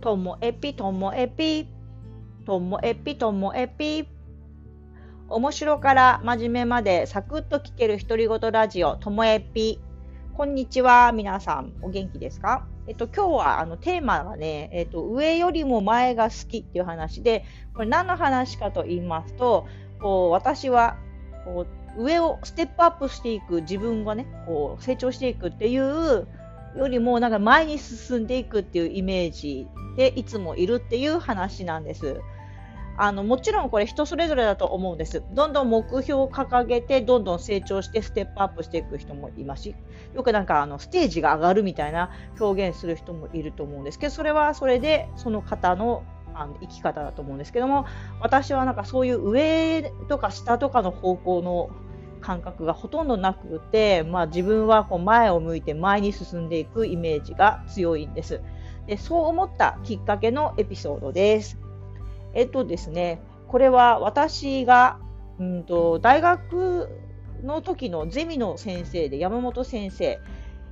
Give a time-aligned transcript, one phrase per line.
[0.00, 1.68] ともえぴともえぴ
[2.44, 4.08] ともえぴともえぴ
[5.28, 9.80] 面白から真面目までサクッと聞ける独り言ラジオともえぴ
[10.32, 11.72] こんにちは皆さん。
[11.80, 12.66] お元気ですか？
[12.86, 19.66] えっと、今日はあのテーマがね、えっと、上よりも前が好きっていう話で、これ何の話かと言いますと、
[19.98, 20.98] こう私は
[21.46, 26.26] こう上をステップアップしていく自分がね、こう成長していくっていう
[26.76, 29.66] よりもなんか前に進んでいくっていうイメージ
[29.96, 32.20] でいつもいるっていう話なんです。
[32.98, 35.22] あのもちろんこれ人それぞれだと思うんです。
[35.32, 39.74] どんどん目標を掲げてどんどん成長してステップアップしていく人もいますし
[40.14, 42.10] よくなんかあのステージが上がるみたいな
[42.40, 46.04] 表現する人もいると思うんですけどそれはそれでその方の
[46.34, 47.86] あの生き方だと思うんですけども
[48.20, 51.70] 私はなんかそういう上とか下とかの方向の
[52.26, 58.40] 感覚がほとんどなくて、まあ、自分はこう前を向いて前に進んでいくイメージが強いんです。
[58.88, 61.56] でそう思ったきっかけのエピソードです。
[62.34, 64.98] えっとですね、これは私が、
[65.38, 66.88] うんと、大学
[67.44, 70.18] の時のゼミの先生で山本先生、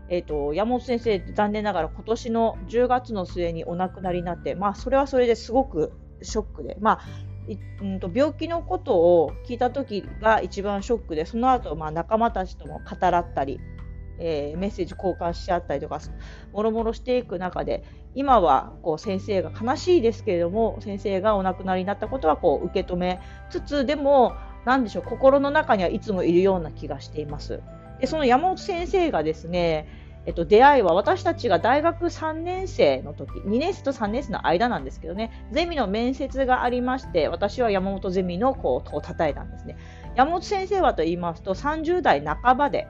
[0.09, 7.01] えっと、山本先生、残念ながら今年の10月の末にお亡くなりになって、まあ、それはそれですごくショックで、まあ、
[7.83, 13.61] うんと病気のことを聞いた時が一番ショックでその後、まあ仲間たちとも語らったり、
[14.19, 16.01] えー、メッセージ交換し合ったりとか
[16.53, 17.85] もろもろしていく中で
[18.15, 24.35] 今はこう先生が悲しいですけれども先生がお亡くなりになったことはこう受け止めつつでも
[24.65, 27.61] 何でしょう心の中にはいつもいるような気がしています。
[28.01, 39.77] でその山本先生がですねえっと、出会いは私たちが大学3年生の時2年生と3年生の間なんですけどねゼミの面接がありまして私は山本ゼミのこうを叩いたんですね
[40.17, 42.87] 山本先生はと言いますと30代半ばで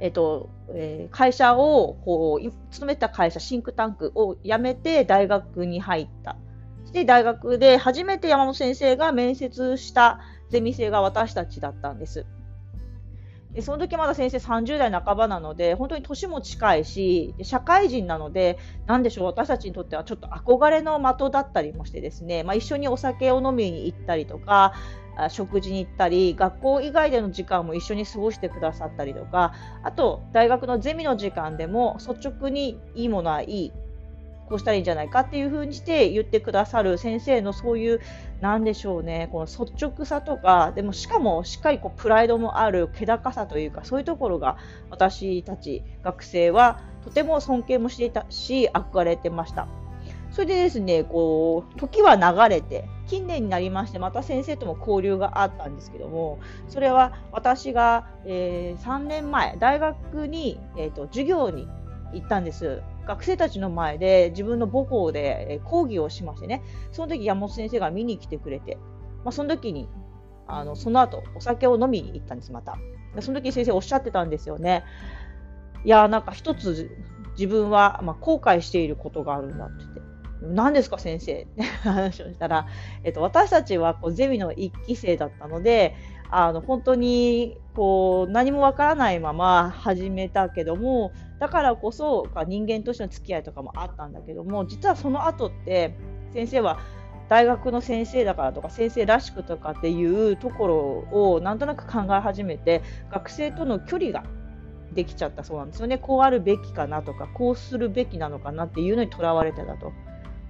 [0.00, 6.36] えっとえー、会社をこう勤めた会社シンクタンクを辞めて大学に入った。
[6.92, 12.26] で大学で初めて山本先生が面接したゼミ生が私たちだったんです。
[13.54, 24.74] でその時まだ先生30代半ばなので本当に年も近いし社会人なので何でしょう私たちにとってはちょっと憧れの的だったりもしてですね、まあ、一緒にお酒を飲みに行ったりとか
[25.28, 33.72] 食事に行ったり学校以外での時間も一緒に過ごしてくださったりとかあと大学のゼミの時間でも率直にいいものはいい
[34.50, 38.00] こうしたらいいんじゃないかっていうふうにして言ってくださる先生のそういう
[38.40, 44.58] なんでしょうねこの率直さとかでもしかもしっかりこうプライドもある気高さというかそういうところが
[44.90, 49.68] 私たち学生はとても尊敬もしていたし憧れてました。
[50.32, 56.38] それでですね、こう、時は流れて、近年になりまして、また先生とも交流があったんですけども、
[56.68, 61.68] それは私が、えー、3年前、大学に、えーと、授業に
[62.12, 62.80] 行ったんです。
[63.06, 66.62] 学生たちの前で自分の母校で、講義をしましてね、
[66.92, 68.78] その時山本先生が見に来てくれて、
[69.24, 69.88] まあ、その時に、
[70.46, 72.76] あのその後お酒を飲みに行ったんです、また。
[73.20, 74.84] その時先生おっしゃってたんですよね。
[75.84, 76.90] いやなんか一つ
[77.32, 80.00] 自分は、まあ、後悔していることがあるんだって言って。
[80.42, 81.42] 何ですか先生？
[81.42, 82.66] って話をしたら、
[83.04, 85.94] えっと、私たちはこうゼミの1期生だったので
[86.30, 95.96] あの本当にこう何もわからないまま始めたけどもだからこそ人間としての付き合いとかもあったんだけども実はその後って
[96.32, 96.78] 先生は
[97.28, 100.76] 大学の先生だからとか先生らしくとかっていうところ
[101.34, 104.24] をなんとなく考え始めて学生との距離が
[104.92, 109.92] できちゃったそうなんですよねこうあるべきかなとかこうするべきなのかなっていうのにとらわれてたと。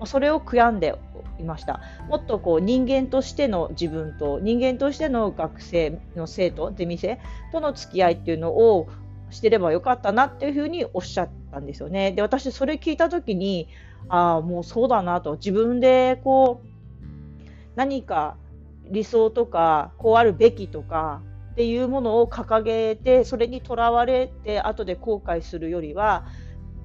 [0.06, 0.94] それを悔やんで
[1.38, 7.18] いましたもっとこう人間としての自分と人間としての学生の生徒ゼミ生
[7.52, 8.88] との付き合いっていうのを
[9.30, 12.12] してればよかったなっていうふうにおっしゃったんですよね。
[12.12, 13.68] で私それ聞いた時に
[14.08, 16.68] ああもうそうだなと自分でこう
[17.76, 18.36] 何か
[18.90, 26.26] 理想とかこうあるべきとかっていうものを掲げてそれにとらわれて後で後悔するよりは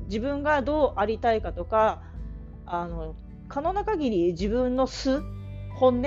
[0.08, 2.02] 自分がどうありたいかとか
[2.66, 3.16] あの
[3.48, 5.22] 可能な限り自分の素
[5.76, 6.04] 本音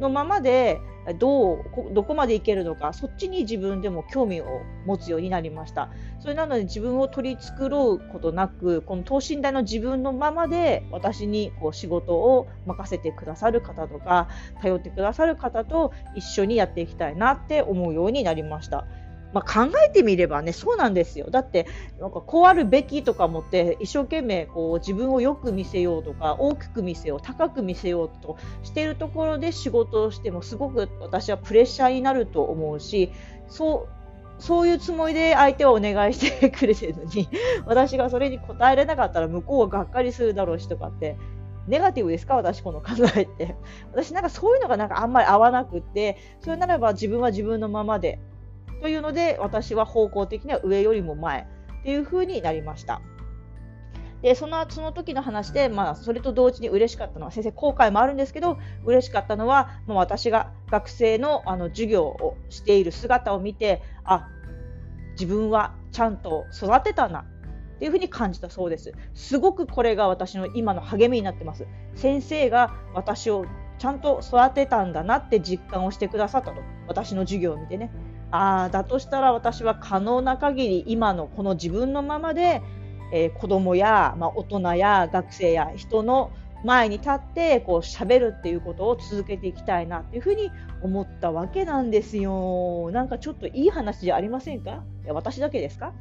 [0.00, 0.80] のままで
[1.12, 1.58] どう
[1.92, 5.90] どこまでいけるのかそっちに自分でも興味を持つようになりました
[6.20, 14.28] それなので自分を取り繕うことなくこの等身大の自分のままで私にこう仕事を任せてくださる方とか
[14.62, 18.86] 頼ってくださる方と一緒にやっていきたいなって思うようになりました。
[19.34, 21.26] まあ、考えてみればね、そうなんですよ。
[21.28, 21.66] だって、
[22.00, 33.10] なんかこうあるべきとか思って、一生懸命こう自分をよく見せようとか、大きく見せよう、高く見せようとしてるところで仕事をしても、すごく私はプレッシャーになると思うし、
[33.48, 37.28] そうそういうつもりで相手はお願いしてくれてるのに、
[37.66, 41.16] 私がそれに答えれなかったら向こうはがっかりするだろうしとかって、
[41.66, 42.36] ネガティブですか？
[42.36, 43.56] 私この考えって。
[43.92, 48.18] 私なんかそういうのがなんかあんまり合わなくって、それならば自分は自分のままで。
[48.84, 51.48] というので、私は方向的には上よりも前
[51.80, 53.00] っていう風になりました。
[54.20, 64.28] で、その、その時の話で、まあ、それと同時に嬉しかったのは、先生、後悔もあるんですけど、嬉しかったのは、まあ、私が学生のあの授業をしている姿を見て、あ、
[65.12, 68.92] 自分はちゃんと育てたなっていうふうに感じたそうです。
[69.14, 71.66] すごくこれが私の今の励みになってます。
[71.94, 73.46] 先生が私を
[73.78, 76.60] ちゃんと育てたんだなって実感をしてくださったと。
[76.86, 77.90] 私の授業を見てね。
[78.30, 82.62] ああ、だとしたら私は可能な限り今のこの自分のままで、
[83.12, 86.32] えー、子供や、まあ、大人や学生や人の
[86.64, 90.50] 前に立ってこう喋るっていうことを続けていきたいなっていうふうに
[90.82, 92.90] 思ったわけなんですよ。
[92.90, 94.82] なんかちょっといい話じゃありませんか？
[95.04, 95.92] いや私だけですか？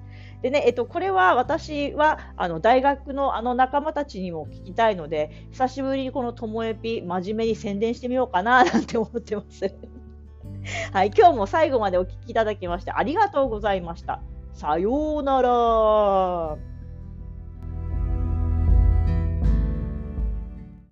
[0.42, 9.76] でね、えっと、これは私はあの大学のあの仲間たちにも聞きたいので、久しぶりにこのともえぴ真面目に宣伝してみようかななんて思ってます。
[10.94, 14.21] はい、今日も最後までお聴きいただきましてありがとうございました。
[14.54, 16.73] さようなら。